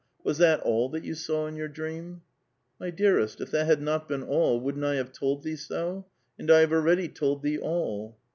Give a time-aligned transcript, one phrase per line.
[0.23, 2.21] Was that all that vou saw in your dream?
[2.75, 6.07] '^ My dearest, if that had not been all, wouldn't I have told thee so?
[6.39, 8.17] And I have already told thee all."